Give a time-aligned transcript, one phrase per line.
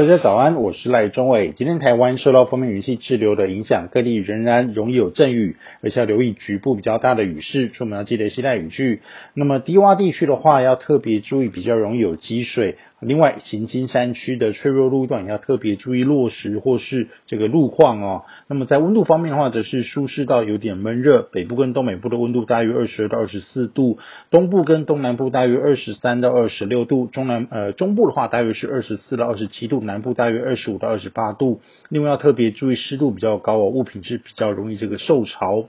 [0.00, 1.52] 大家早安，我是赖中伟。
[1.54, 9.02] 今天台湾受到锋面云系滞留的影响，各地仍然容易有阵雨，而且要留意局部比较大的雨势，出门要记得携带雨具。
[9.34, 12.78] 那么低洼地区的话，要特别注意比较容易有积水。
[13.00, 18.24] 另外，行经山区的脆弱路段也要特别注意落石或是这个路况哦。
[18.46, 23.98] 那么在温度方面的话，则是舒适到有点闷热，北部跟东北部的温度大约二十二到二十四度，
[24.30, 31.62] 东部跟东南部大约二十三到二十六度，中南呃中部的话大约是二十四到二十七度，南部大约二十五到二十八度。
[31.88, 35.68] 另外要特别注意湿度比较高哦，物品是比较容易这个受潮。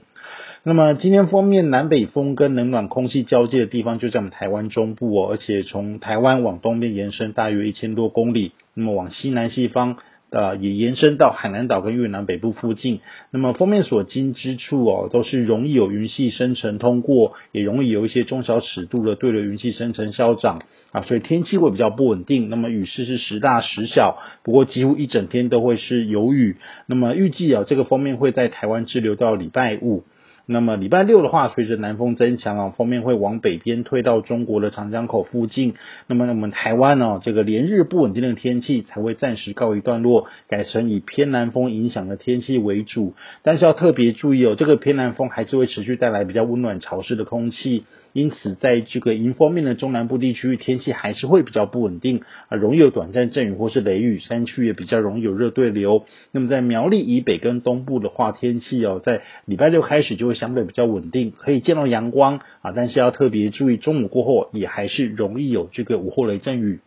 [0.64, 9.96] 那么今天封面，南北风跟冷暖空气交界的地方就在我们台湾中部哦，而且从台湾往东边延伸大约一千多公里，那么往西南西方
[10.30, 13.00] 呃也延伸到海南岛跟越南北部附近。
[13.32, 22.50] 那么封面所经之处哦，都是容易有云系生成通过，也容易有一些中小尺度的对流云系生成消长啊，所以天气会比较不稳定。
[22.50, 26.58] 那么雨势是时大时小，不过几乎一整天都会是有雨。
[26.86, 30.04] 那么预计啊，这个封面会在台湾滞留到礼拜五。
[30.44, 35.74] 那么礼拜六的话，随着南风增强啊，锋面会往北边推到中国的长江口附近。
[36.08, 43.14] 那么我们台湾呢，这个连日不稳定的天气才会暂时告一段落，改成以偏南风影响的天气为主。
[43.42, 47.84] 但是要特别注意哦，这个偏南风还是会持续带来比较温暖潮湿的空气。
[48.12, 56.04] 因此，在这个迎风面的中南部地区，天气还是会比较不稳定啊，容易有短暂阵雨或是雷雨，山区也比较容易有热对流。
[56.30, 66.80] 那么在苗栗以北跟东部的话，天气哦，在礼拜六开始就会相对比较稳定，可以见到阳光啊，但是要特别注意，中午过后也还是容易有这个午后雷阵雨。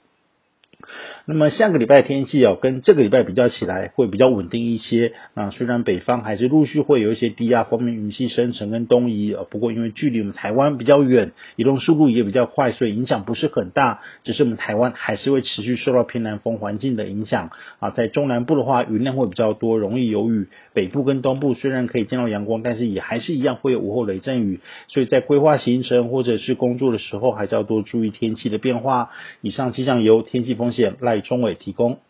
[1.25, 5.13] 那么下个礼拜天气哦，跟这个礼拜比较起来会比较稳定一些。
[5.33, 14.01] 啊，虽然北方还是陆续会有一些低压方面云系生成跟东移，呃，不过因为距离我们台湾比较远，移动速度也比较快，所以影响不是很大。
[14.23, 17.49] 只是我们台湾还是会持续受到偏南风环境的影响。
[17.79, 20.47] 啊，在中南部的话，云量会比较多，容易有雨。
[20.73, 24.59] 北部跟东部虽然可以见到阳光，但是也还是一样会有午后雷阵雨。
[24.87, 29.09] 所以在规划行程或者是工作的时候，还是要多注意天气的变化。
[29.41, 32.01] 以上气象由天气风见赖中伟提供。